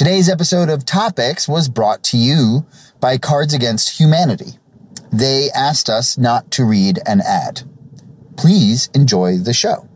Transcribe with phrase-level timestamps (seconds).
[0.00, 2.64] Today's episode of Topics was brought to you
[3.00, 4.52] by Cards Against Humanity.
[5.12, 7.64] They asked us not to read an ad.
[8.38, 9.86] Please enjoy the show.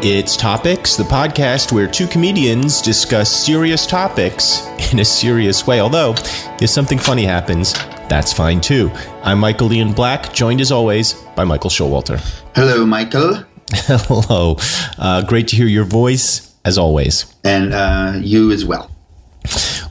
[0.00, 5.80] It's Topics, the podcast where two comedians discuss serious topics in a serious way.
[5.80, 6.14] Although,
[6.60, 7.72] if something funny happens,
[8.08, 8.92] that's fine too.
[9.24, 12.20] I'm Michael Ian Black, joined as always by Michael Showalter.
[12.54, 13.42] Hello, Michael.
[13.72, 14.56] Hello.
[14.96, 17.34] Uh, great to hear your voice, as always.
[17.44, 18.90] And uh, you as well.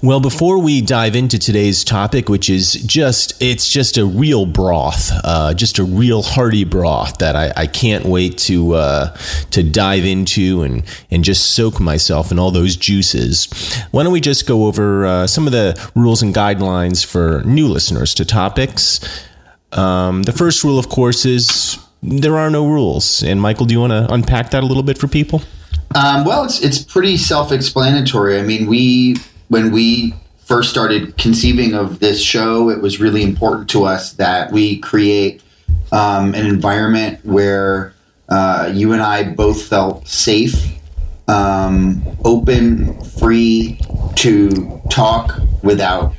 [0.03, 5.09] Well, before we dive into today's topic, which is just, it's just a real broth,
[5.23, 9.17] uh, just a real hearty broth that I, I can't wait to, uh,
[9.49, 13.47] to dive into and, and just soak myself in all those juices.
[13.89, 17.67] Why don't we just go over uh, some of the rules and guidelines for new
[17.67, 18.99] listeners to topics?
[19.71, 23.23] Um, the first rule, of course, is there are no rules.
[23.23, 25.41] And Michael, do you want to unpack that a little bit for people?
[25.95, 28.39] Um, well, it's it's pretty self-explanatory.
[28.39, 29.15] I mean, we
[29.47, 30.13] when we
[30.45, 35.41] first started conceiving of this show, it was really important to us that we create
[35.91, 37.93] um, an environment where
[38.29, 40.73] uh, you and I both felt safe,
[41.27, 43.79] um, open, free
[44.15, 46.13] to talk without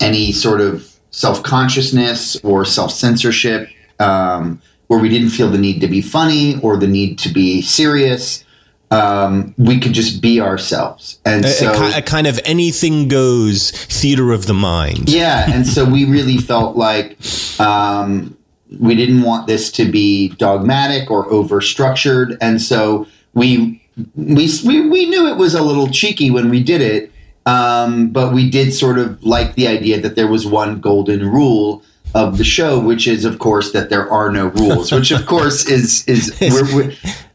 [0.00, 5.80] any sort of self consciousness or self censorship, um, where we didn't feel the need
[5.80, 8.44] to be funny or the need to be serious
[8.90, 11.20] um, we could just be ourselves.
[11.24, 15.08] And a, so, a, a, kind of anything goes theater of the mind.
[15.08, 15.50] Yeah.
[15.50, 17.16] And so we really felt like
[17.60, 18.36] um,
[18.80, 22.36] we didn't want this to be dogmatic or over structured.
[22.40, 23.80] And so we,
[24.16, 27.12] we, we, we knew it was a little cheeky when we did it.
[27.46, 31.82] Um, but we did sort of like the idea that there was one golden rule
[32.14, 34.92] of the show, which is, of course, that there are no rules.
[34.92, 36.92] Which, of course, is is we're, we're,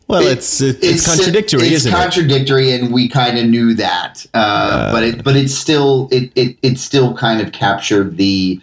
[0.07, 2.81] well, it, it's, it's, it's contradictory, it's isn't contradictory, it?
[2.81, 4.25] and we kind of knew that.
[4.33, 8.61] Uh, uh, but it but it's still it, it it still kind of captured the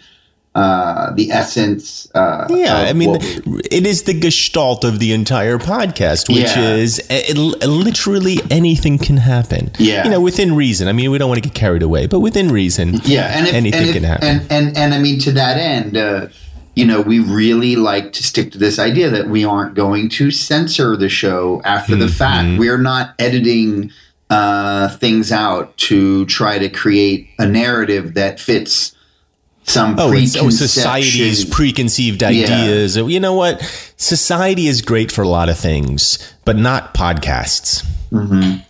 [0.55, 2.09] uh, the essence.
[2.15, 6.75] Uh, yeah, I mean, it is the gestalt of the entire podcast, which yeah.
[6.75, 9.71] is it, it, literally anything can happen.
[9.79, 10.87] Yeah, you know, within reason.
[10.87, 13.01] I mean, we don't want to get carried away, but within reason.
[13.03, 14.27] Yeah, and if, anything and if, can happen.
[14.27, 16.27] And, and and I mean, to that end uh,
[16.75, 20.31] you know, we really like to stick to this idea that we aren't going to
[20.31, 22.01] censor the show after mm-hmm.
[22.01, 22.59] the fact.
[22.59, 23.91] We're not editing
[24.29, 28.95] uh, things out to try to create a narrative that fits
[29.65, 32.97] some oh, oh society's preconceived ideas.
[32.97, 33.05] Yeah.
[33.05, 33.61] You know what?
[33.97, 37.85] Society is great for a lot of things, but not podcasts.
[38.11, 38.61] Mm-hmm.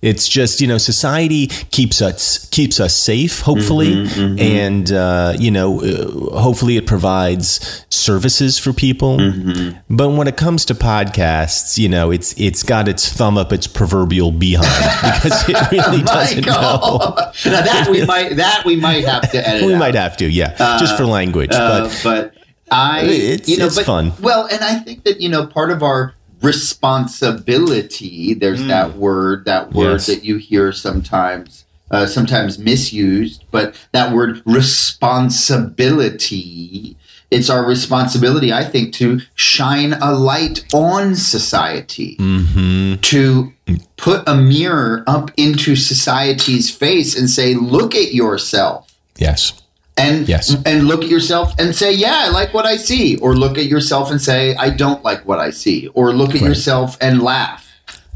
[0.00, 4.38] It's just you know society keeps us keeps us safe, hopefully, mm-hmm, mm-hmm.
[4.38, 9.18] and uh, you know uh, hopefully it provides services for people.
[9.18, 9.78] Mm-hmm.
[9.90, 13.66] But when it comes to podcasts, you know it's it's got its thumb up its
[13.66, 14.68] proverbial behind
[15.14, 16.98] because it really doesn't know.
[17.44, 19.66] now that we might that we might have to edit.
[19.66, 19.78] we out.
[19.80, 22.34] might have to, yeah, uh, just for language, uh, but but.
[22.70, 24.12] I, it's, you know, it's but, fun.
[24.20, 28.34] Well, and I think that you know part of our responsibility.
[28.34, 28.68] There's mm.
[28.68, 30.06] that word, that word yes.
[30.06, 36.96] that you hear sometimes, uh, sometimes misused, but that word responsibility.
[37.30, 43.02] It's our responsibility, I think, to shine a light on society, mm-hmm.
[43.02, 43.52] to
[43.98, 48.98] put a mirror up into society's face and say, look at yourself.
[49.18, 49.60] Yes
[49.98, 50.56] and yes.
[50.64, 53.66] and look at yourself and say, "Yeah, I like what I see," or look at
[53.66, 56.48] yourself and say, "I don't like what I see," or look at right.
[56.48, 57.66] yourself and laugh.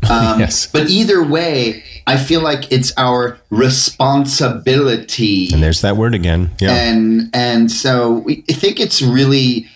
[0.08, 0.66] Um, yes.
[0.66, 5.52] But either way, I feel like it's our responsibility.
[5.52, 6.50] And there's that word again.
[6.60, 6.74] Yeah.
[6.74, 9.68] And and so we, I think it's really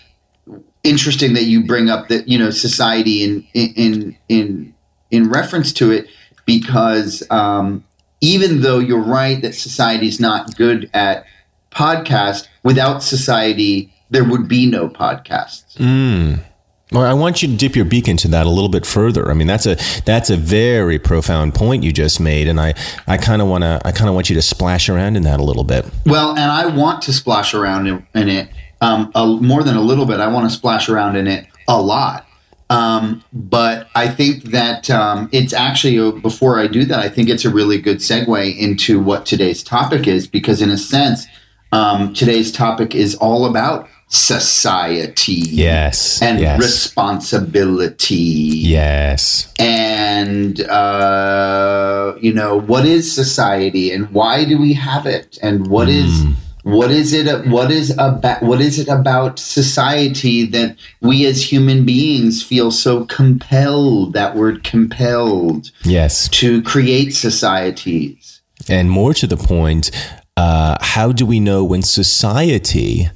[0.83, 4.73] interesting that you bring up that you know society in in in
[5.11, 6.07] in reference to it
[6.45, 7.83] because um,
[8.21, 11.25] even though you're right that society is not good at
[11.71, 15.75] podcast, without society, there would be no podcasts.
[15.77, 16.43] Mm.
[16.91, 19.29] Well, I want you to dip your beak into that a little bit further.
[19.29, 22.75] I mean, that's a that's a very profound point you just made, and I
[23.07, 25.41] I kind of want to I kind of want you to splash around in that
[25.41, 25.85] a little bit.
[26.05, 28.49] Well, and I want to splash around in, in it
[28.79, 30.21] um, a, more than a little bit.
[30.21, 32.25] I want to splash around in it a lot.
[32.69, 37.29] Um, but I think that um, it's actually, uh, before I do that, I think
[37.29, 41.27] it's a really good segue into what today's topic is, because in a sense,
[41.71, 45.33] um, today's topic is all about society.
[45.33, 46.21] Yes.
[46.21, 46.59] And yes.
[46.59, 48.15] responsibility.
[48.15, 49.53] Yes.
[49.59, 55.37] And, uh, you know, what is society and why do we have it?
[55.41, 56.03] And what mm.
[56.05, 56.25] is
[56.63, 61.85] what is it what is about what is it about society that we as human
[61.85, 66.27] beings feel so compelled that word compelled Yes.
[66.29, 69.91] to create societies And more to the point,
[70.37, 73.09] uh, how do we know when society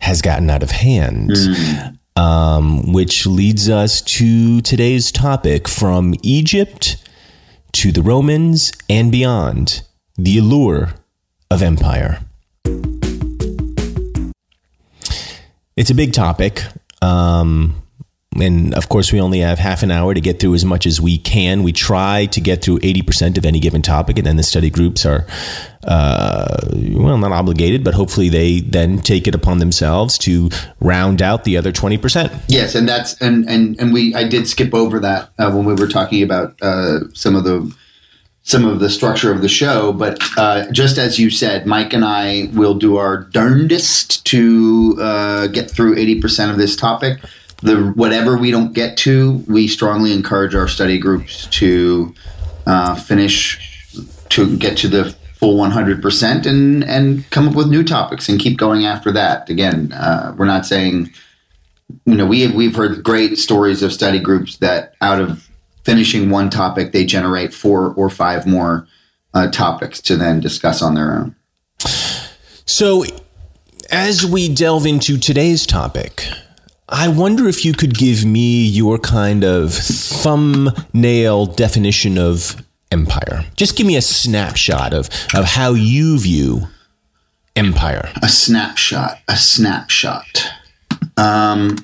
[0.00, 1.36] has gotten out of hand?
[2.16, 6.96] Um, which leads us to today's topic from Egypt
[7.72, 9.82] to the Romans and beyond
[10.16, 10.94] the allure
[11.50, 12.20] of empire.
[15.76, 16.64] It's a big topic.
[17.02, 17.80] Um,
[18.36, 21.00] and of course, we only have half an hour to get through as much as
[21.00, 21.62] we can.
[21.62, 25.06] We try to get through 80% of any given topic, and then the study groups
[25.06, 25.26] are,
[25.84, 31.44] uh, well, not obligated, but hopefully they then take it upon themselves to round out
[31.44, 32.42] the other 20%.
[32.48, 35.74] Yes, and that's and and and we I did skip over that uh, when we
[35.74, 37.74] were talking about uh, some of the
[38.42, 39.92] some of the structure of the show.
[39.92, 45.46] But uh, just as you said, Mike and I will do our darndest to uh,
[45.48, 47.20] get through eighty percent of this topic.
[47.62, 52.14] The whatever we don't get to, we strongly encourage our study groups to
[52.66, 53.58] uh, finish
[54.30, 58.58] to get to the full 100% and and come up with new topics and keep
[58.58, 59.48] going after that.
[59.48, 61.12] Again uh, we're not saying
[62.04, 65.48] you know we we've heard great stories of study groups that out of
[65.84, 68.86] finishing one topic they generate four or five more
[69.34, 71.34] uh, topics to then discuss on their own.
[72.66, 73.04] So,
[73.90, 76.26] as we delve into today's topic,
[76.88, 82.56] I wonder if you could give me your kind of thumbnail definition of
[82.90, 83.44] empire.
[83.56, 86.62] Just give me a snapshot of, of how you view
[87.56, 88.08] empire.
[88.22, 90.46] a snapshot a snapshot
[91.16, 91.76] um,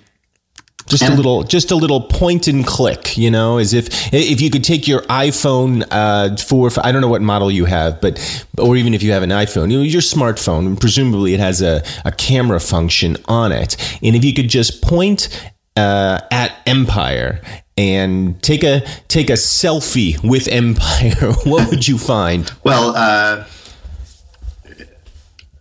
[0.87, 3.17] Just a little, just a little point and click.
[3.17, 7.09] You know, as if if you could take your iPhone uh, for I don't know
[7.09, 8.19] what model you have, but
[8.59, 11.83] or even if you have an iPhone, you know, your smartphone, presumably it has a,
[12.05, 15.29] a camera function on it, and if you could just point
[15.77, 17.41] uh, at Empire
[17.77, 22.53] and take a take a selfie with Empire, what would you find?
[22.63, 23.45] well uh,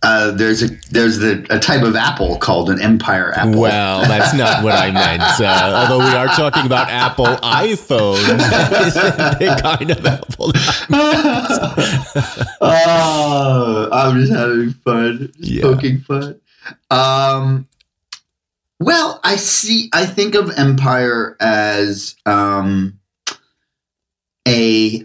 [0.04, 4.34] uh, there's a there's the, a type of apple called an empire apple Well, that's
[4.34, 5.22] not what I meant.
[5.40, 10.52] Uh, although we are talking about Apple iPhones, that isn't the kind of Apple.
[12.60, 15.62] oh, I'm just having fun, just Yeah.
[15.62, 16.40] poking fun.
[16.90, 17.68] Um,
[18.80, 19.90] well, I see.
[19.92, 22.98] I think of empire as um,
[24.46, 25.00] a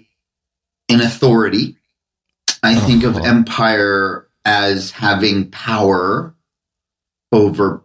[0.90, 1.76] an authority.
[2.64, 3.26] I think of Uh-huh.
[3.26, 6.34] empire as having power
[7.32, 7.84] over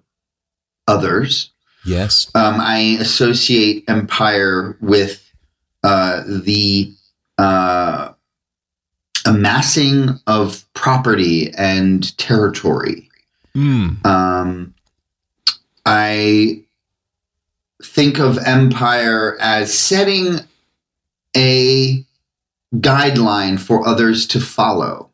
[0.87, 1.51] others.
[1.85, 2.31] Yes.
[2.35, 5.31] Um, I associate empire with
[5.83, 6.93] uh, the
[7.37, 8.13] uh,
[9.27, 13.11] amassing of property and territory.
[13.55, 14.05] Mm.
[14.07, 14.75] Um,
[15.85, 16.63] I
[17.83, 20.41] think of empire as setting
[21.37, 22.05] a
[22.75, 25.11] guideline for others to follow.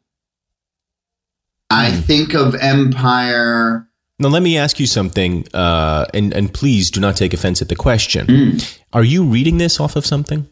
[1.70, 2.00] I Hmm.
[2.00, 3.86] think of empire.
[4.18, 7.68] Now, let me ask you something, uh, and and please do not take offense at
[7.68, 8.26] the question.
[8.26, 10.46] Mm, Are you reading this off of something?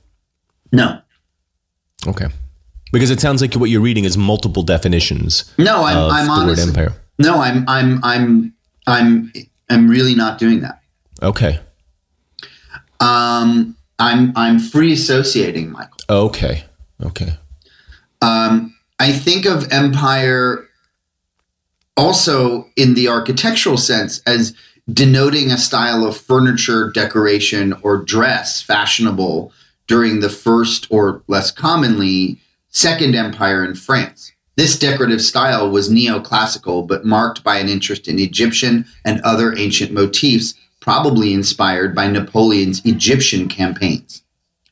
[0.73, 1.01] no,
[2.07, 2.27] Okay,
[2.93, 6.33] because it sounds like what you're reading is multiple definitions no, I'm, of I'm the
[6.33, 6.61] honest.
[6.67, 6.93] word empire.
[7.19, 8.55] No, I'm, I'm, I'm,
[8.87, 9.33] I'm,
[9.69, 10.81] I'm really not doing that.
[11.23, 11.59] Okay,
[13.01, 15.99] Um, I'm, I'm free associating, Michael.
[16.09, 16.65] okay,
[17.03, 17.37] okay.
[18.23, 20.68] Um, I think of empire
[21.99, 24.55] also in the architectural sense as
[24.91, 29.53] denoting a style of furniture, decoration, or dress fashionable
[29.87, 32.39] during the first or less commonly
[32.71, 34.33] second empire in France.
[34.57, 39.93] This decorative style was neoclassical, but marked by an interest in Egyptian and other ancient
[39.93, 44.23] motifs, probably inspired by Napoleon's Egyptian campaigns.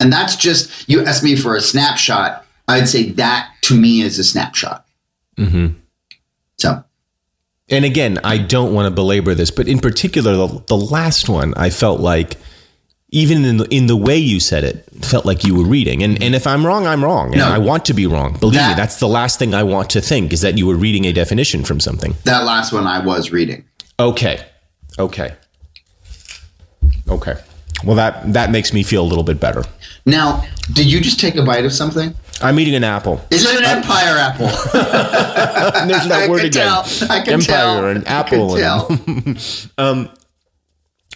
[0.00, 2.44] And that's just, you asked me for a snapshot.
[2.68, 4.86] I'd say that to me is a snapshot.
[5.36, 5.68] hmm
[6.58, 6.82] So,
[7.68, 11.52] And again, I don't want to belabor this, but in particular, the, the last one,
[11.56, 12.36] I felt like
[13.10, 16.02] even in the, in the way you said it, felt like you were reading.
[16.02, 17.48] And and if I'm wrong, I'm wrong, and No.
[17.48, 18.36] I want to be wrong.
[18.38, 21.06] Believe me, that's the last thing I want to think is that you were reading
[21.06, 22.14] a definition from something.
[22.24, 23.64] that last one I was reading.
[23.98, 24.44] Okay,
[24.98, 25.34] okay,
[27.08, 27.34] okay.
[27.84, 29.64] Well, that that makes me feel a little bit better.
[30.04, 32.14] Now, did you just take a bite of something?
[32.42, 33.20] I'm eating an apple.
[33.30, 34.46] Is it an uh, empire apple?
[35.88, 36.84] There's that I word can again.
[36.84, 37.10] tell.
[37.10, 37.84] I can Empire tell.
[37.86, 39.66] and I apple can and- tell.
[39.78, 40.10] Um,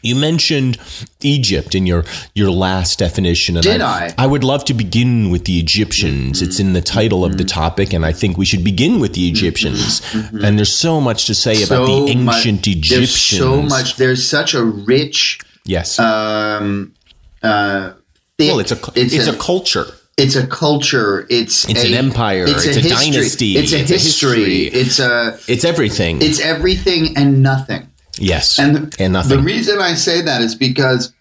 [0.03, 0.79] you mentioned
[1.21, 3.57] Egypt in your your last definition.
[3.57, 4.15] And Did I?
[4.17, 6.41] I would love to begin with the Egyptians.
[6.41, 7.61] It's in the title of the mm-hmm.
[7.61, 9.37] topic, and I think we should begin with the mm-hmm.
[9.37, 10.01] Egyptians.
[10.01, 10.45] Mm-hmm.
[10.45, 13.41] And there's so much to say about the much- ancient There's Egyptians.
[13.41, 13.97] so much.
[13.97, 15.41] There's such a rich.
[15.65, 15.99] Yes.
[15.99, 16.95] Um,
[17.43, 17.93] uh,
[18.39, 19.87] thick- well, it's a it's, a, culture.
[20.21, 21.27] It's a culture.
[21.31, 22.45] It's It's a- an empire.
[22.47, 22.91] It's a history.
[22.91, 23.57] dynasty.
[23.59, 24.45] It's a It's a history.
[24.69, 24.81] history.
[24.81, 26.23] It's a It's everything.
[26.23, 27.89] it's everything and nothing.
[28.19, 28.59] yes.
[28.59, 29.37] And And, the, nothing.
[29.39, 31.13] the reason I say that is because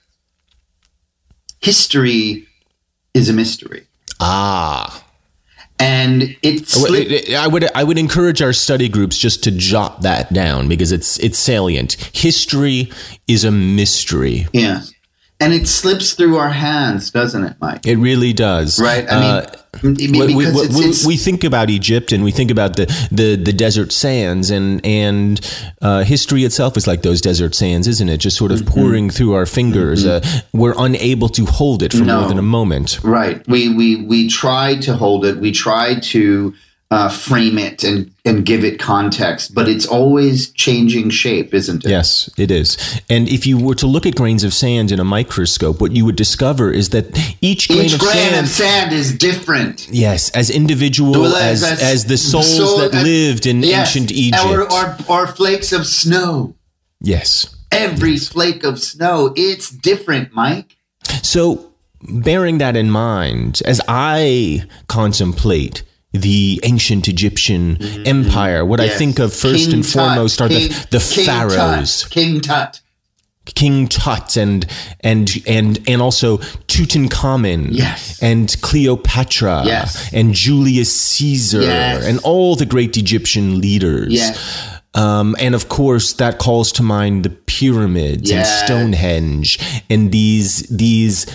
[1.61, 2.45] history
[3.13, 3.83] is a mystery,
[4.19, 5.03] ah.
[5.79, 6.75] and it's.
[7.33, 11.17] I would I would encourage our study groups just to jot that down because it's
[11.19, 11.93] it's salient.
[12.13, 12.91] History
[13.27, 14.47] is a mystery.
[14.53, 14.91] Yes,
[15.39, 17.85] and it slips through our hands, doesn't it, Mike?
[17.87, 18.79] It really does.
[18.79, 19.09] Right.
[19.09, 22.23] I mean, Uh, mean, we, we, because it's, we- it's, we think about Egypt and
[22.23, 25.39] we think about the, the, the desert sands and and
[25.81, 28.17] uh, history itself is like those desert sands, isn't it?
[28.17, 28.73] Just sort of Mm-hmm.
[28.79, 30.05] pouring through our fingers.
[30.05, 30.19] Uh,
[30.53, 32.19] we're unable to hold it for No.
[32.19, 32.99] more than a moment.
[33.03, 33.47] right.
[33.47, 35.37] We we we try to hold it.
[35.37, 36.53] We try to
[36.91, 41.89] uh, frame it and and give it context, but it's always changing shape, isn't it?
[41.89, 42.77] Yes, it is.
[43.09, 46.03] And if you were to look at grains of sand in a microscope, what you
[46.05, 47.05] would discover is that
[47.41, 49.87] each grain Each of grain sand of sand is different.
[49.91, 54.11] Yes, as individual as, as- as, the souls soul- that as- lived in Yes, ancient
[54.11, 54.43] Egypt.
[54.45, 56.55] Or, or, or flakes of snow.
[57.01, 57.55] yes.
[57.71, 60.75] Every flake of snow, it's different, Mike.
[61.21, 69.19] So, bearing that in mind, as I contemplate the ancient Egyptian empire, what I think
[69.19, 72.81] of first King and Tut, foremost are King- the, the King pharaohs, Tut, King Tut.
[73.55, 74.65] King Tut, and
[74.99, 76.37] and and and also
[76.67, 78.21] Tutankhamun, Yes.
[78.21, 80.11] and Cleopatra, Yes.
[80.13, 82.05] and Julius Caesar, Yes.
[82.05, 84.13] and all the great Egyptian leaders.
[84.13, 84.37] Yes.
[84.95, 91.25] Um, and of course, that calls to mind the pyramids and Stonehenge and these these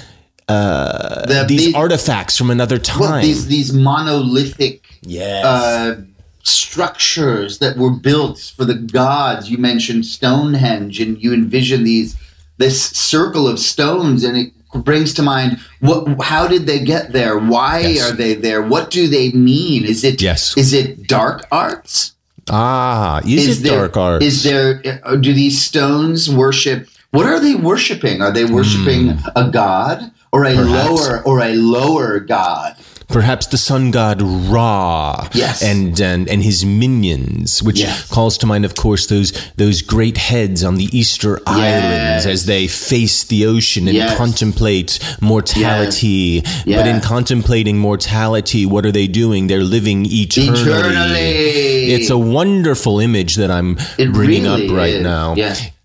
[0.48, 3.00] uh, The- these artifacts from another time.
[3.00, 6.02] Well, these, these monolithic yes, uh,
[6.42, 9.50] structures that were built for the gods.
[9.50, 12.16] You mentioned Stonehenge, and you envision these
[12.58, 14.52] this circle of stones, and it
[14.84, 18.10] brings to mind what how did they get there why Yes.
[18.10, 20.56] are they there what do they mean is it Yes.
[20.56, 22.14] is it dark arts
[22.50, 24.24] ah, is, it there, dark arts?
[24.24, 24.82] Is there?
[25.04, 26.88] uh, Do these stones worship?
[27.12, 28.20] What are they worshiping?
[28.20, 30.54] Are they worshiping a god or a.
[30.54, 30.90] Perhaps.
[30.90, 32.76] lower or a lower god?
[33.06, 35.62] Perhaps the sun god Ra, Yes.
[35.62, 38.08] and and, and his minions, which Yes.
[38.08, 42.66] calls to mind, of course, those those great heads on the Easter Islands as they
[42.66, 44.16] face the ocean and Yes.
[44.16, 46.42] contemplate mortality.
[46.66, 49.46] But in contemplating mortality, what are they doing?
[49.48, 50.60] They're living eternally.
[50.62, 51.92] Eternally.
[51.94, 55.02] It's a wonderful image that I'm It bringing really up right is.
[55.02, 55.34] now.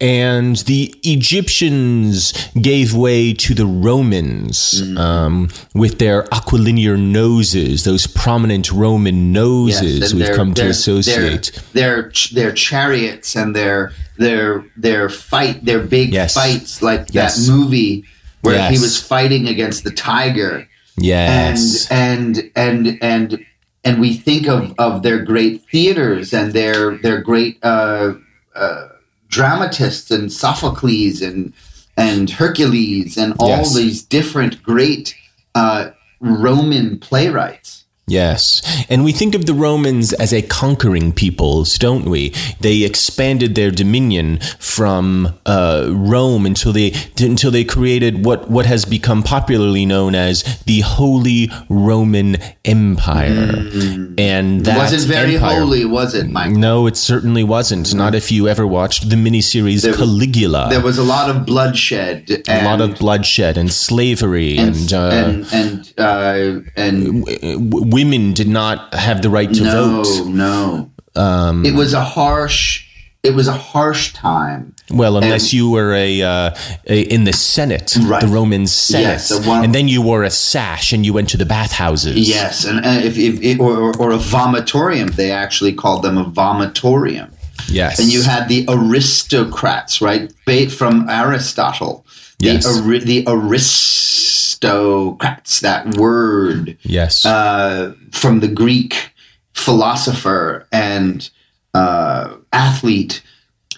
[0.01, 4.97] And the Egyptians gave way to the Romans Mm.
[4.97, 11.51] um, with their aquilinear noses, those prominent Roman noses and we've their- come to associate.
[11.73, 16.33] their their, their chariots and their their their fight their big Yes.
[16.33, 17.45] fights like Yes.
[17.45, 18.03] that movie
[18.41, 20.65] where he was fighting against the tiger
[20.97, 21.87] yes.
[21.89, 23.39] and and and and
[23.83, 28.13] and we think of of their great theaters and their their great uh,
[28.55, 28.87] uh,
[29.29, 31.53] dramatists and Sophocles and
[31.97, 33.75] and Hercules and all Yes.
[33.75, 35.15] these different great
[35.53, 35.89] uh,
[36.21, 37.83] Roman playwrights.
[38.09, 38.61] Yes.
[38.89, 42.33] And we think of the Romans as a conquering peoples, don't we?
[42.59, 48.85] They expanded their dominion from uh, Rome until they until they created what, what has
[48.85, 53.69] become popularly known as the Holy Roman Empire.
[54.17, 54.77] And that.
[54.77, 56.51] Wasn't very empire- holy, was it, Mike?
[56.51, 57.93] No, it certainly wasn't.
[57.93, 60.67] Not if you ever watched the miniseries Caligula.
[60.69, 62.29] There was a lot of bloodshed.
[62.47, 68.47] a lot of bloodshed and slavery and, uh, and and uh, and w- women did
[68.47, 70.27] not have the right to no, vote.
[70.27, 70.91] no.
[71.15, 72.85] Um, It was a harsh.
[73.21, 74.73] It was a harsh time.
[74.89, 76.55] Well, unless you were a, uh,
[76.87, 78.21] a in the Senate, Right.
[78.21, 81.29] the Roman Senate, Yes, the one- and then you wore a sash and you went
[81.29, 82.15] to the bathhouses.
[82.17, 87.27] Yes, and uh, if, if, or, or, a vomitorium, they actually called them a vomitorium.
[87.67, 90.31] yes, And you had the aristocrats, right?
[90.71, 92.05] From Aristotle.
[92.39, 92.65] The, Yes.
[92.65, 99.11] ari- the aristocrats, that word yes, uh, from the Greek
[99.53, 101.29] philosopher and
[101.73, 103.21] uh, athlete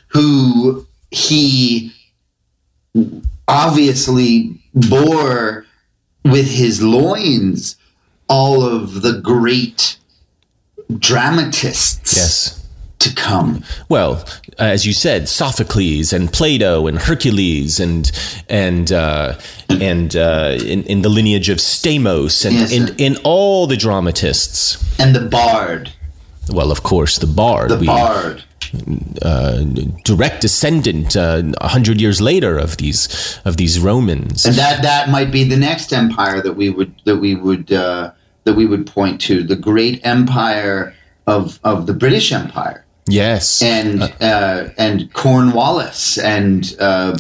[0.09, 1.91] who he
[3.47, 5.65] obviously bore
[6.23, 7.75] with his loins
[8.29, 9.97] all of the great
[10.99, 12.60] dramatists yes,
[13.01, 13.63] to come.
[13.89, 14.23] Well,
[14.57, 18.11] as you said, Sophocles and Plato and Hercules and
[18.49, 19.37] and uh,
[19.69, 24.77] and uh, in, in the lineage of Stamos and Yes, in all the dramatists.
[24.99, 25.91] And the bard,
[26.49, 27.69] Well, of course, the bard.
[27.69, 28.43] the we- bard.
[29.21, 29.63] uh,
[30.05, 33.09] direct descendant uh, a hundred years later of these
[33.43, 34.45] of these Romans.
[34.45, 38.11] And that that might be the next empire that we would that we would uh,
[38.45, 40.93] that we would point to the great empire
[41.27, 47.17] of of the British Empire yes, and uh, and Cornwallis and uh,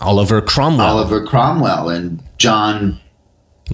[0.00, 3.00] Oliver Cromwell, Oliver Cromwell and John.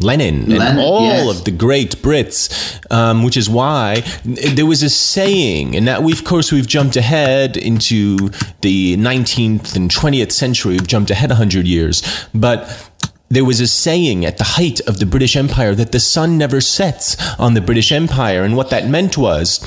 [0.00, 1.38] Lennon, and all yes.
[1.38, 6.12] of the great Brits, um, which is why there was a saying, and that we,
[6.12, 8.30] of course, we've jumped ahead into
[8.62, 10.72] the 19th and 20th century.
[10.72, 12.02] We've jumped ahead 100 years,
[12.34, 12.90] but
[13.28, 16.60] there was a saying at the height of the British Empire that the sun never
[16.60, 19.60] sets on the British Empire, and what that meant was.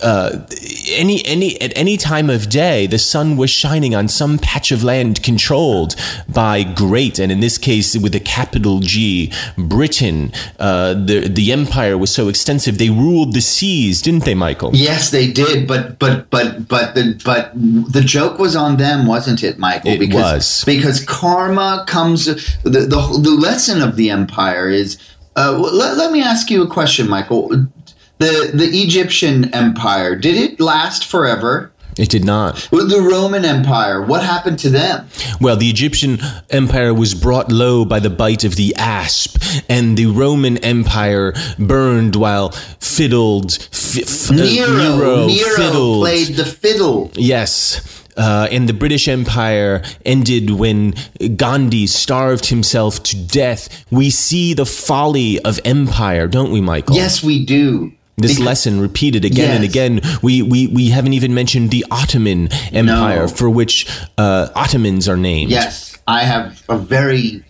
[0.00, 0.46] Uh,
[0.90, 4.84] any any at any time of day, the sun was shining on some patch of
[4.84, 5.96] land controlled
[6.28, 10.32] by great, and in this case, with a capital G, Britain.
[10.58, 14.70] Uh, the the empire was so extensive; they ruled the seas, didn't they, Michael?
[14.72, 19.42] Yes, they did, but but but but the but the joke was on them, wasn't
[19.42, 19.90] it, Michael?
[19.90, 20.64] It because, was.
[20.64, 22.26] because karma comes.
[22.62, 24.98] The the, the lesson of the empire is.
[25.36, 27.68] Uh, let, let me ask you a question, Michael.
[28.18, 31.70] The the Egyptian empire did it last forever?
[31.96, 32.68] It did not.
[32.70, 35.08] The Roman Empire, what happened to them?
[35.40, 39.36] Well, the Egyptian empire was brought low by the bite of the asp,
[39.68, 43.54] and the Roman Empire burned while fiddled.
[43.72, 46.02] Fi- f- uh, Nero, Nero, fiddled.
[46.02, 47.10] played the fiddle.
[47.14, 47.80] Yes.
[48.16, 50.94] Uh, and the British Empire ended when
[51.36, 53.84] Gandhi starved himself to death.
[53.90, 56.94] We see the folly of empire, don't we, Michael?
[56.94, 57.92] Yes, we do.
[58.18, 60.00] This Because- lesson repeated again and again.
[60.22, 63.28] We, we we haven't even mentioned the Ottoman Empire, No.
[63.28, 63.86] for which
[64.18, 65.50] uh, Ottomans are named.
[65.50, 67.44] Yes, I have a very.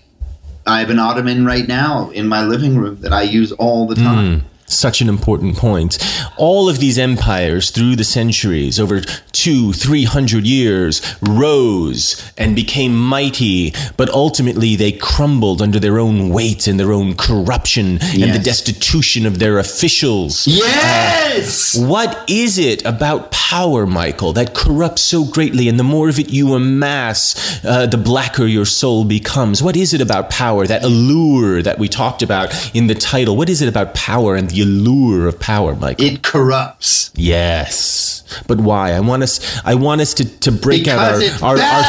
[0.66, 3.94] I have an ottoman right now in my living room that I use all the
[3.94, 4.44] time.
[4.68, 5.98] Such an important point.
[6.36, 9.00] All of these empires through the centuries, over
[9.32, 16.28] two, three hundred years, rose and became mighty, but ultimately they crumbled under their own
[16.28, 20.46] weight and their own corruption and the destitution of their officials.
[20.46, 21.78] Yes.
[21.78, 26.30] What is it about power, Michael, that corrupts so greatly, and the more of it
[26.30, 29.62] you amass, uh, the blacker your soul becomes?
[29.62, 33.36] What is it about power, that allure that we talked about in the title?
[33.36, 36.04] What is it about power and the allure of power, Michael?
[36.04, 37.10] it corrupts.
[37.14, 38.92] yes, but why?
[38.92, 39.60] I want us.
[39.64, 41.84] I want us to, to break out our, our, our.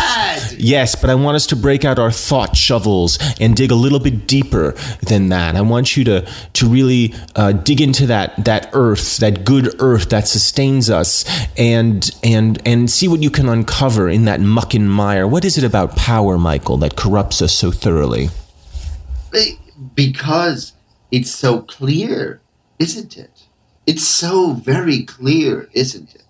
[0.58, 4.00] Yes, but I want us to break out our thought shovels and dig a little
[4.00, 5.56] bit deeper than that.
[5.56, 10.10] I want you to to really uh, dig into that that earth, that good earth
[10.10, 11.26] that sustains us,
[11.58, 15.28] and and and see what you can uncover in that muck and mire.
[15.28, 18.30] What is it about power, Michael, that corrupts us so thoroughly?
[19.96, 20.74] Because
[21.12, 22.42] it's so clear,
[22.80, 23.44] isn't it?
[23.86, 26.24] It's so very clear, isn't it?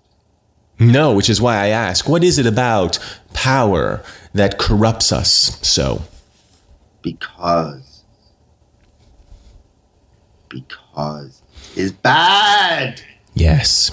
[0.79, 2.99] No, which is why I ask, what is it about
[3.33, 4.01] power
[4.33, 6.03] that corrupts us so?
[7.01, 8.03] Because.
[10.47, 11.41] Because
[11.75, 13.01] it's bad.
[13.33, 13.91] Yes.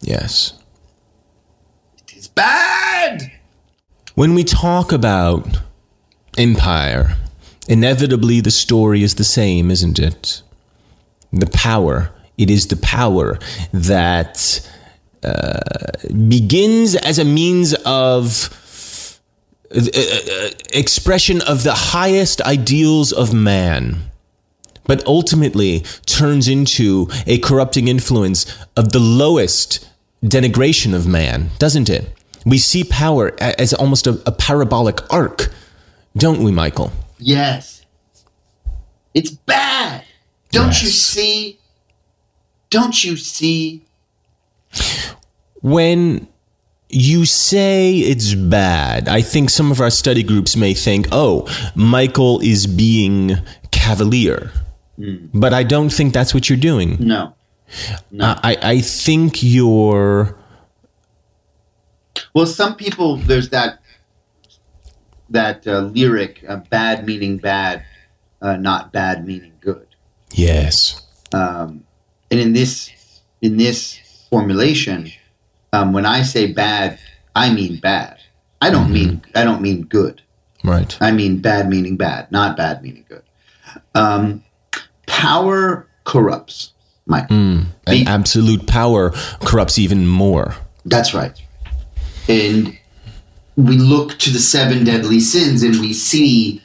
[0.00, 0.58] Yes.
[1.98, 3.32] It is bad.
[4.14, 5.60] When we talk about
[6.38, 7.16] empire,
[7.68, 10.42] inevitably the story is the same, isn't it?
[11.32, 12.12] The power.
[12.38, 13.38] It is the power
[13.72, 14.68] that
[15.22, 15.58] uh,
[16.28, 18.50] begins as a means of
[19.74, 24.10] uh, uh, expression of the highest ideals of man,
[24.84, 29.88] but ultimately turns into a corrupting influence of the lowest
[30.24, 32.12] denigration of man, doesn't it?
[32.44, 35.50] We see power as almost a, a parabolic arc,
[36.16, 36.92] don't we, Michael?
[37.18, 37.84] Yes.
[39.14, 40.04] It's bad.
[40.56, 41.58] Don't you see?
[42.70, 43.82] Don't you see?
[45.60, 46.28] When
[46.88, 52.40] you say it's bad, I think some of our study groups may think, oh, Michael
[52.40, 53.36] is being
[53.70, 54.50] cavalier.
[55.34, 56.96] But I don't think that's what you're doing.
[57.00, 57.34] No.
[58.18, 60.38] Uh, I, I think you're.
[62.32, 63.80] Well, some people there's that
[65.28, 67.84] that uh, lyric, uh, "bad meaning bad,
[68.40, 69.85] uh, not bad meaning good."
[70.36, 71.02] Yes.
[71.32, 71.84] Um,
[72.30, 72.90] and in this
[73.40, 73.98] in this
[74.30, 75.10] formulation,
[75.72, 76.98] um, when I say bad,
[77.34, 78.18] I mean bad.
[78.60, 80.22] I don't mean I don't mean good.
[80.62, 80.96] Right.
[81.00, 83.22] I mean bad meaning bad, not bad meaning good.
[83.94, 84.44] Um,
[85.06, 86.72] power corrupts,
[87.06, 87.30] Mike.
[87.30, 90.54] And Be- absolute power corrupts even more.
[90.84, 91.40] That's right.
[92.28, 92.78] And
[93.56, 96.60] we look to the seven deadly sins and we see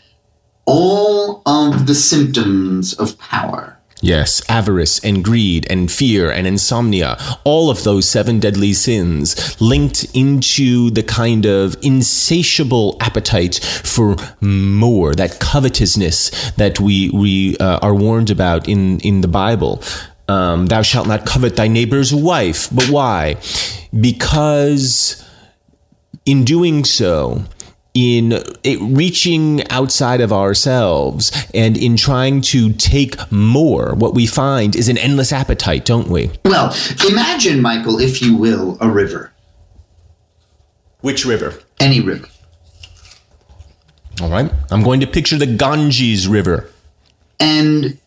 [0.72, 3.78] all of the symptoms of power.
[4.02, 10.06] Yes, avarice and greed and fear and insomnia, all of those seven deadly sins linked
[10.16, 17.94] into the kind of insatiable appetite for more, that covetousness that we, we uh, are
[17.94, 19.84] warned about in, in the Bible.
[20.28, 22.70] Um, Thou shalt not covet thy neighbor's wife.
[22.74, 23.36] But why?
[23.94, 25.22] Because
[26.26, 27.44] in doing so,
[27.94, 34.76] in it, reaching outside of ourselves and in trying to take more, what we find
[34.76, 36.32] is an endless appetite, don't we?
[36.46, 36.76] Well,
[37.10, 39.34] imagine, Michael, if you will, a river.
[41.02, 41.60] Which river?
[41.80, 42.28] Any river.
[44.22, 44.52] All right.
[44.70, 46.70] I'm going to picture the Ganges River.
[47.40, 47.98] And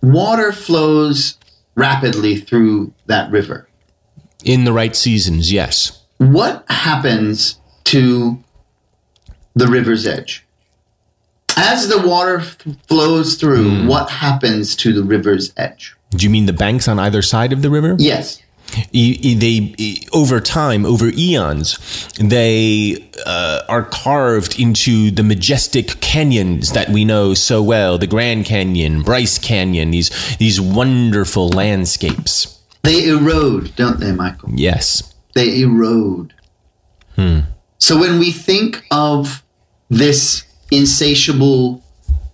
[0.00, 1.36] water flows
[1.74, 3.66] rapidly through that river.
[4.44, 6.00] In the right seasons, yes.
[6.18, 8.42] What happens to
[9.54, 10.44] the river's edge?
[11.56, 12.56] As the water f-
[12.88, 15.94] flows through, what happens to the river's edge?
[16.10, 17.96] Do you mean the banks on either side of the river?
[17.98, 18.42] Yes.
[18.92, 26.00] E- e- they e- over time over eons they uh, are carved into the majestic
[26.00, 32.60] canyons that we know so well the grand canyon bryce canyon these these wonderful landscapes
[32.82, 34.48] They erode, don't they, Michael?
[34.54, 36.32] yes They erode.
[37.82, 39.42] So when we think of
[39.90, 41.82] this insatiable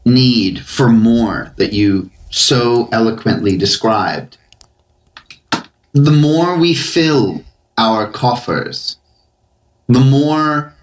[0.05, 4.37] need for more that you so eloquently described,
[5.95, 7.43] the more we fill
[7.79, 8.99] our coffers,
[9.89, 10.75] the more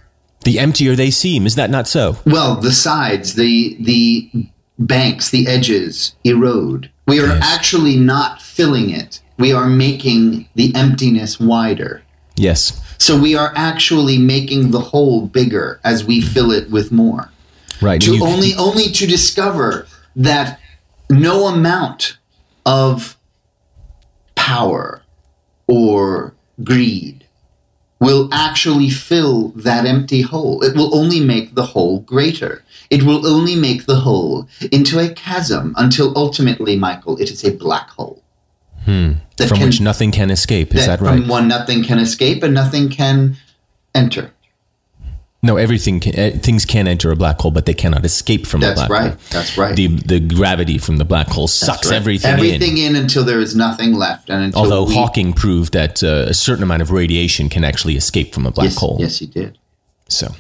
[0.46, 4.32] the emptier they seem is that not so well the sides, the the
[4.80, 6.90] banks, the edges erode.
[7.08, 7.44] We are Yes.
[7.44, 9.22] actually not filling it.
[9.38, 12.02] We are making the emptiness wider.
[12.36, 17.32] yes So we are actually making the hole bigger as we fill it with more.
[17.82, 20.60] right To you- only only to discover that
[21.10, 22.18] no amount
[22.66, 23.18] of
[24.36, 25.02] power
[25.68, 27.26] or greed
[28.00, 30.62] will actually fill that empty hole.
[30.64, 32.64] It will only make the hole greater.
[32.90, 37.52] It will only make the hole into a chasm until ultimately, Michael, it is a
[37.52, 38.22] black hole.
[38.86, 39.48] That Hmm.
[39.48, 42.44] from can- which nothing can escape is that from right From one nothing can escape
[42.44, 43.38] and nothing can
[43.94, 44.32] enter.
[45.44, 48.62] no everything can, eh, things can enter a black hole but they cannot escape from
[48.64, 49.08] a That's black right.
[49.12, 49.76] hole That's right.
[49.76, 51.96] the the gravity from the black hole sucks Right.
[51.96, 52.96] everything, in everything in.
[52.96, 56.64] until there is nothing left, and until Although we, Hawking proved that uh, a certain
[56.64, 58.98] amount of radiation can actually escape from a black yes, hole.
[59.00, 59.58] yes, he did.
[60.08, 60.34] So,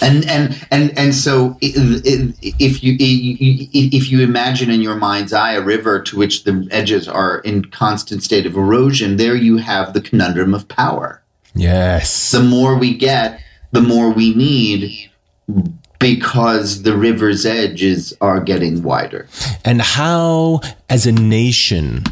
[0.00, 5.60] And and and and so if you if you imagine in your mind's eye a
[5.60, 10.00] river to which the edges are in constant state of erosion, there you have the
[10.00, 11.20] conundrum of power.
[11.54, 12.30] yes.
[12.30, 13.40] The more we get,
[13.72, 15.10] the more we need,
[15.98, 19.28] because the river's edges are getting wider.
[19.64, 22.04] and how, as a nation,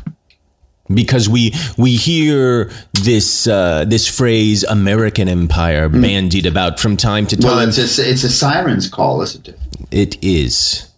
[0.93, 7.37] because we we hear this uh, this phrase "American Empire" bandied about from time to
[7.37, 7.51] time.
[7.51, 9.59] Well, it's a, it's a siren's call, isn't it?
[9.91, 10.91] It is.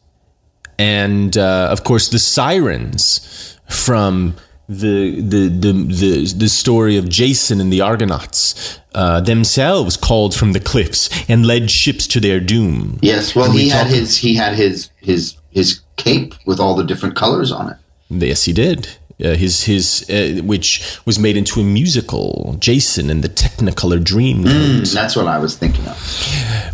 [0.78, 4.36] And uh, of course, the sirens from
[4.68, 10.52] the, the, the, the, the story of Jason and the Argonauts uh, themselves called from
[10.52, 12.98] the cliffs and led ships to their doom.
[13.02, 13.34] Yes.
[13.34, 17.16] Well, we he had his he had his his his cape with all the different
[17.16, 17.76] colors on it.
[18.10, 18.88] Yes, he did.
[19.24, 24.92] Uh, his his uh, which was made into a musical, Jason and the Technicolor Dreamcoat.
[24.94, 25.98] That's what I was thinking of.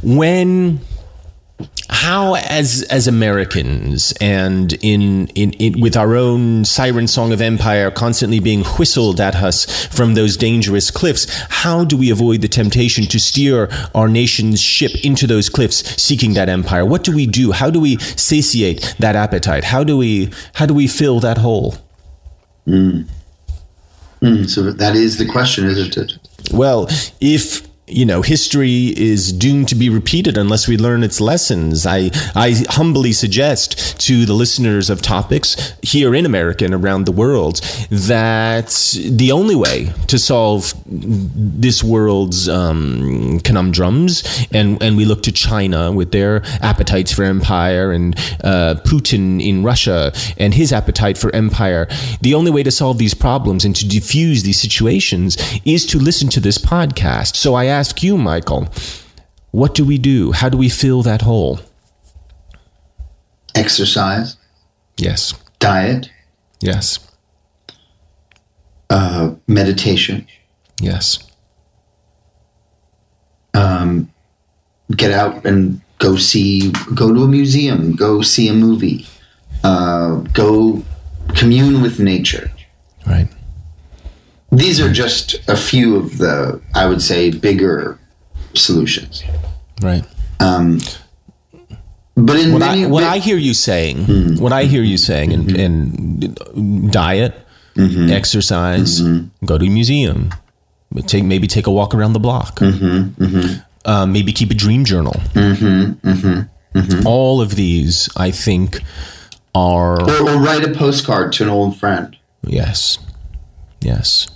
[0.02, 0.80] when
[1.88, 7.90] how as as Americans and in, in in with our own siren song of empire
[7.90, 13.04] constantly being whistled at us from those dangerous cliffs how do we avoid the temptation
[13.04, 17.52] to steer our nation's ship into those cliffs seeking that empire what do we do
[17.52, 21.76] how do we satiate that appetite how do we how do we fill that hole
[22.66, 23.06] Mm.
[24.20, 26.12] Mm, so that is the question, isn't it?
[26.52, 26.88] Well,
[27.20, 32.10] if you know history is doomed to be repeated unless we learn its lessons, I
[32.34, 37.60] I humbly suggest to the listeners of topics here in America and around the world
[37.90, 45.32] that the only way to solve this world's um, conundrums, and and we look to
[45.32, 51.34] China with their appetites for empire, and uh, Putin in Russia and his appetite for
[51.34, 51.86] empire.
[52.22, 56.28] The only way to solve these problems and to diffuse these situations is to listen
[56.30, 57.36] to this podcast.
[57.36, 58.68] So I ask you, Michael,
[59.50, 60.32] what do we do?
[60.32, 61.60] How do we fill that hole?
[63.54, 64.36] Exercise,
[64.96, 66.10] Yes, diet,
[66.60, 66.98] yes,
[68.90, 70.26] uh, meditation.
[70.80, 71.18] Yes.
[73.54, 74.12] Um,
[74.96, 79.06] get out and go see, go to a museum, go see a movie,
[79.62, 80.82] uh, go
[81.34, 82.50] commune with nature.
[83.06, 83.28] Right.
[84.56, 87.98] These are just a few of the, I would say, bigger
[88.54, 89.22] solutions.
[89.82, 90.04] Right.
[90.40, 90.80] Um,
[92.16, 92.92] but in What many, I, hmm.
[92.92, 97.34] what I hear you saying, what I hear you saying, and, and diet,
[97.74, 98.10] mm-hmm.
[98.10, 99.44] exercise, mm-hmm.
[99.44, 100.30] go to a museum,
[101.06, 103.60] take maybe take a walk around the block, mm-hmm.
[103.86, 105.20] Uh, maybe keep a dream journal.
[107.04, 108.80] All of these, I think,
[109.54, 112.16] are or, or write a postcard to an old friend.
[112.44, 112.98] yes,
[113.80, 114.28] yes.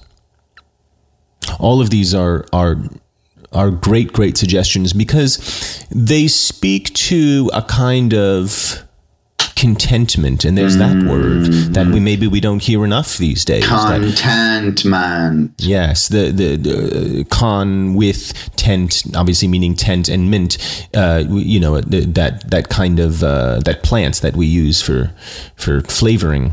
[1.59, 2.77] All of these are are
[3.53, 8.83] are great, great suggestions because they speak to a kind of
[9.57, 13.65] contentment, and there's that word that we maybe we don't hear enough these days.
[13.65, 15.53] that- Contentment.
[15.59, 20.59] Yes, the the, the con with tent, obviously meaning tent and mint.
[20.95, 25.11] Uh, you know that that kind of uh, that plant that we use for
[25.57, 26.53] for flavoring.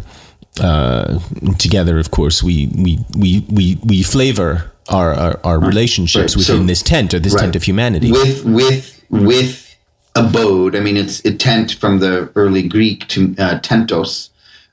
[0.59, 1.19] Uh,
[1.59, 6.37] together, of course, we we we we, we flavor our our, our relationships Right.
[6.37, 7.41] within So- this tent or this right.
[7.41, 8.11] tent of humanity.
[8.11, 9.75] with with with
[10.15, 10.75] abode.
[10.75, 14.29] I mean, it's a tent from the early Greek to uh, tentos,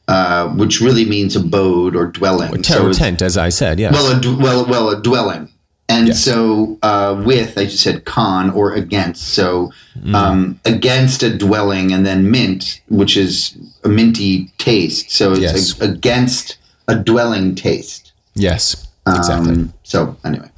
[0.08, 2.50] uh, which really means abode or dwelling.
[2.62, 3.92] Tent, it's- tent, as I said, yes.
[3.92, 5.48] well, d- well, well, a dwelling.
[5.88, 6.24] And Yes.
[6.24, 9.28] so, uh, with, I just said con or against.
[9.34, 9.72] So,
[10.02, 10.14] Mm.
[10.14, 15.10] um, against a dwelling, and then mint, which is a minty taste.
[15.10, 15.80] So, it's Yes.
[15.80, 16.56] a- against
[16.88, 18.12] a dwelling taste.
[18.34, 19.52] yes, exactly.
[19.54, 20.48] Um, so, anyway.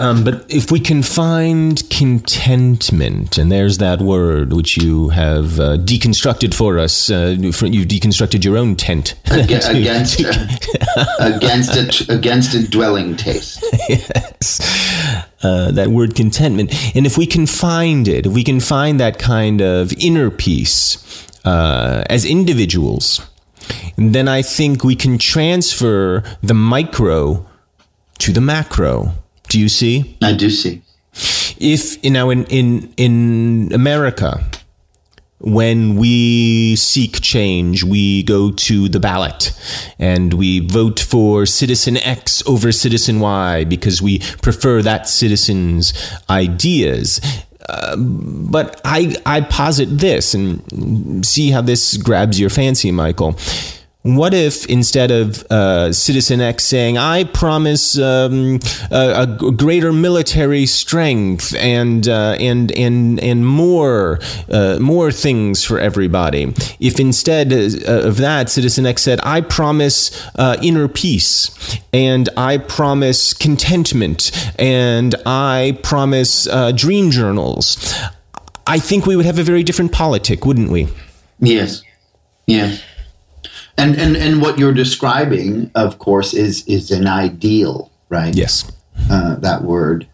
[0.00, 5.76] Um, but if we can find contentment, and there's that word which you have uh,
[5.78, 9.16] deconstructed for us, uh, for, you've deconstructed your own tent.
[9.28, 10.56] Aga- To- against to-
[11.18, 11.74] against
[12.08, 13.58] a against a dwelling taste.
[13.88, 14.60] yes,
[15.42, 16.72] uh, that word contentment.
[16.94, 21.26] And if we can find it, if we can find that kind of inner peace
[21.44, 23.20] uh, as individuals,
[23.96, 27.46] then I think we can transfer the micro
[28.18, 29.12] to the macro.
[29.48, 30.16] Do you see?
[30.22, 30.82] I do see.
[31.58, 34.44] if you know in in in America
[35.40, 39.52] when we seek change we go to the ballot
[39.98, 45.92] and we vote for citizen X over citizen Y because we prefer that citizen's
[46.28, 47.20] ideas
[47.68, 53.36] Uh, but I I posit this and see how this grabs your fancy Michael
[54.02, 60.66] what if instead of uh, Citizen X saying, I promise um, a, a greater military
[60.66, 68.06] strength and uh, and and and more uh, more things for everybody, if instead uh,
[68.06, 71.50] of that Citizen X said, I promise uh, inner peace
[71.92, 74.30] and I promise contentment
[74.60, 77.94] and I promise uh, dream journals,
[78.64, 80.86] I think we would have a very different politic, wouldn't we?
[81.40, 81.82] Yes.
[82.46, 82.82] Yes.
[83.78, 88.34] And and and what you're describing, of course, is is an ideal, right?
[88.34, 88.70] Yes.
[89.10, 90.08] Uh, that word,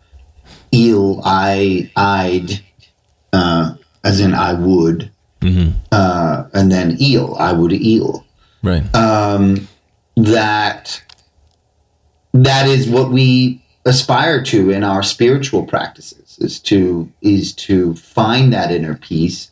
[0.72, 2.60] eel, I, I'd,
[3.32, 3.74] uh,
[4.04, 5.10] as in I would,
[5.90, 8.24] uh, and then eel, I would eel.
[8.62, 8.94] Right.
[8.94, 9.68] um,
[10.16, 11.02] that
[12.32, 18.52] that is what we aspire to in our spiritual practices is to is to find
[18.52, 19.50] that inner peace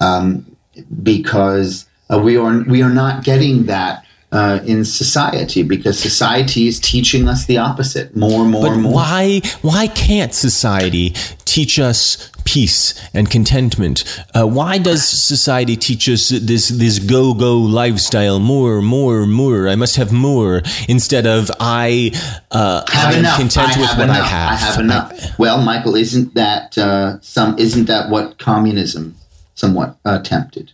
[0.00, 0.56] um,
[1.02, 6.80] because uh, we are we are not getting that uh, in society because society is
[6.80, 11.14] teaching us the opposite more and more But more why why can't society
[11.44, 14.04] teach us peace and contentment?
[14.34, 18.38] Uh, why does society teach us this this go go lifestyle?
[18.38, 19.68] More, more, more.
[19.68, 22.12] I must have more instead of I.
[22.50, 24.16] Uh, have I am content I with what enough.
[24.16, 24.50] I have.
[24.50, 25.38] I have enough.
[25.38, 27.58] well, Michael, isn't that uh, some?
[27.58, 29.16] Isn't that what communism
[29.54, 30.72] somewhat attempted?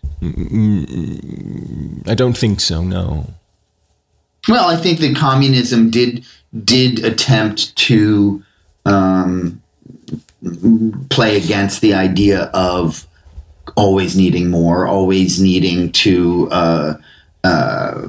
[2.06, 2.82] I don't think so.
[2.82, 3.26] No.
[4.48, 6.24] Well, I think that communism did
[6.64, 8.42] did attempt to
[8.84, 9.62] um,
[11.10, 13.06] play against the idea of
[13.76, 16.94] always needing more, always needing to uh,
[17.44, 18.08] uh,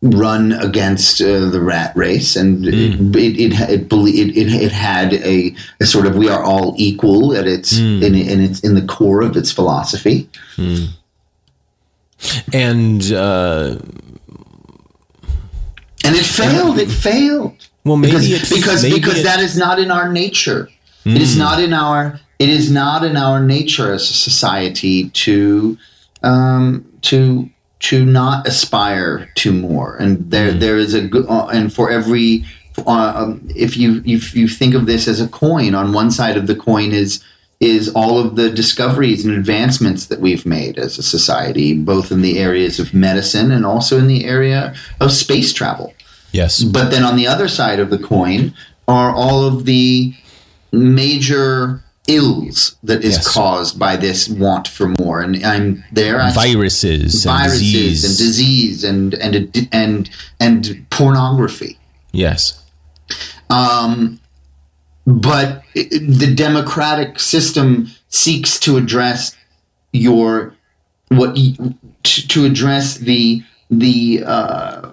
[0.00, 5.14] run against uh, the rat race, and it, it, it, it, it, it it had
[5.14, 8.82] a, a sort of we are all equal at its in, in its in the
[8.82, 10.28] core of its philosophy.
[12.52, 13.78] And uh,
[16.04, 16.78] and it failed.
[16.78, 17.68] It failed.
[17.84, 20.68] well, maybe because it's because maybe because that is not in our nature.
[21.04, 25.78] It is not in our it is not in our nature as a society to
[26.22, 31.72] um, to to not aspire to more, and there there is a good uh, and
[31.72, 32.44] for every
[32.86, 36.36] uh, um, if you if you think of this as a coin, on one side
[36.36, 37.22] of the coin is
[37.60, 42.22] is all of the discoveries and advancements that we've made as a society, both in
[42.22, 45.92] the areas of medicine and also in the area of space travel.
[46.30, 46.62] Yes.
[46.62, 48.54] But then on the other side of the coin
[48.86, 50.14] are all of the
[50.72, 53.28] major ills that is Yes.
[53.28, 55.20] caused by this want for more.
[55.20, 56.20] And I'm there.
[56.20, 58.04] I- Viruses, and viruses disease.
[58.04, 61.78] and disease and and and and pornography.
[62.12, 62.60] Yes.
[63.50, 64.20] Um,
[65.06, 69.34] but the democratic system seeks to address
[69.92, 70.54] your
[71.08, 74.88] what to, to address the the uh,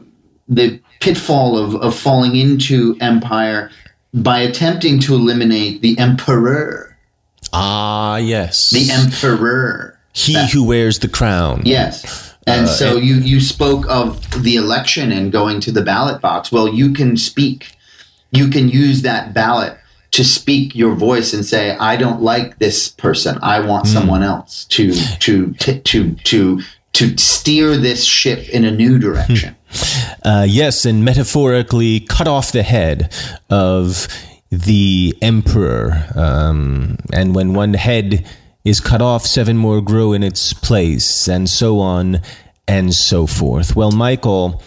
[0.48, 3.70] the pitfall of, of falling into empire
[4.14, 6.85] by attempting to eliminate the emperor,
[7.56, 8.70] Ah, yes.
[8.70, 9.98] the emperor.
[10.14, 11.62] he that- who wears the crown.
[11.66, 12.34] Yes.
[12.48, 16.52] And so you, you spoke of the election and going to the ballot box.
[16.52, 17.72] Well, you can speak.
[18.32, 19.76] You can use that ballot
[20.12, 23.40] to speak your voice and say, "I don't like this person.
[23.42, 26.62] I want someone else to to to to to
[26.94, 29.56] to steer this ship in a new direction."
[30.24, 33.12] Uh, yes, and metaphorically cut off the head
[33.50, 34.08] of
[34.64, 36.08] the emperor.
[36.16, 38.26] Um, and when one head
[38.64, 42.22] is cut off, seven more grow in its place, and so on
[42.68, 43.76] and so forth.
[43.76, 44.62] Well, Michael,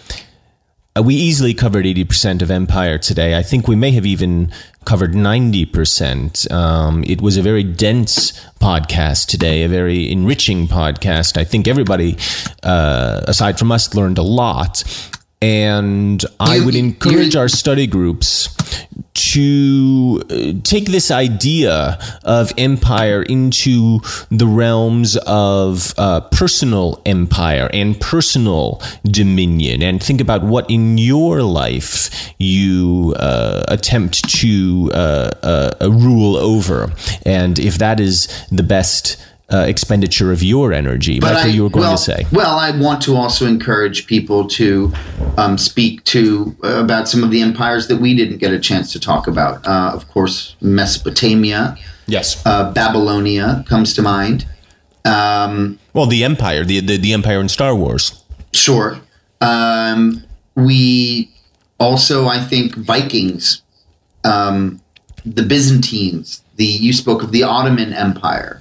[0.95, 3.37] uh, we easily covered 80% of Empire today.
[3.37, 4.51] I think we may have even
[4.85, 6.51] covered 90%.
[6.51, 11.37] Um, it was a very dense podcast today, a very enriching podcast.
[11.37, 12.17] I think everybody,
[12.63, 14.83] uh, aside from us, learned a lot.
[15.41, 18.49] And I would encourage our study groups
[19.13, 23.99] to uh, take this idea of empire into
[24.31, 31.43] the realms of uh, personal empire and personal dominion and think about what in your
[31.43, 36.91] life you uh, attempt to uh, uh, rule over.
[37.25, 39.17] And if that is the best
[39.51, 43.01] uh, expenditure of your energy michael you were going well, to say Well, I want
[43.03, 44.93] to also encourage people to
[45.37, 48.91] um, speak to uh, about some of the empires that we didn't get a chance
[48.93, 49.65] to talk about.
[49.65, 54.45] Uh, of course, Mesopotamia, yes uh, Babylonia comes to mind.
[55.05, 58.99] Um, well the empire the, the, the empire in star wars sure.
[59.41, 60.23] Um,
[60.55, 61.31] we
[61.79, 63.61] also, I think, Vikings,
[64.23, 64.81] um,
[65.25, 66.43] the Byzantines.
[66.57, 68.59] The you spoke of the Ottoman Empire,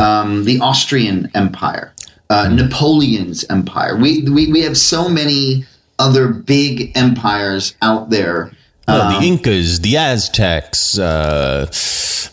[0.00, 1.92] um, the Austrian Empire,
[2.30, 3.96] uh, Napoleon's Empire.
[3.96, 5.64] We, we we have so many
[5.98, 8.50] other big empires out there.
[8.88, 11.66] Well, Um, the Incas, the Aztecs, uh,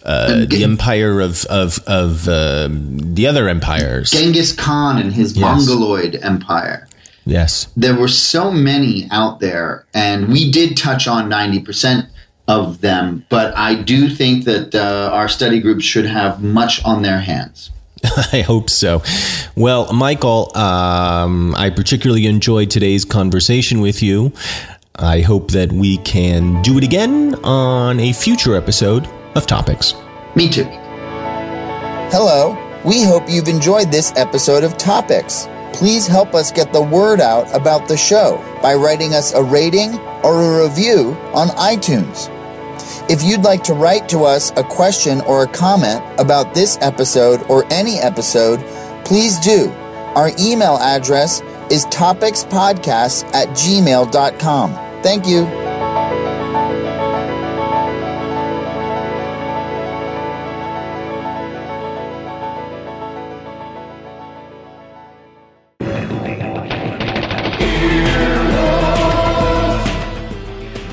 [0.04, 4.12] uh, the empire of of of uh, the other empires.
[4.12, 5.42] Genghis Khan and his Yes.
[5.42, 6.88] Mongoloid Empire.
[7.24, 12.08] Yes, there were so many out there, and we did touch on 90%
[12.52, 17.02] of them, but I do think that uh, our study groups should have much on
[17.02, 17.72] their hands.
[18.34, 19.02] I hope so.
[19.56, 24.34] Well, Michael, um, I particularly enjoyed today's conversation with you.
[24.96, 29.96] I hope that we can do it again on a future episode of Topics.
[30.36, 30.66] Me too.
[32.12, 35.48] Hello, we hope you've enjoyed this episode of Topics.
[35.74, 39.98] Please help us get the word out about the show by writing us a rating
[40.24, 42.31] or a review on iTunes.
[43.12, 47.41] If you'd like to write to us a question or a comment about this episode
[47.50, 48.62] or any episode,
[49.04, 49.69] please do.
[50.15, 55.04] Our email address is topicspodcasts at gmail.com.
[55.04, 55.70] Thank you.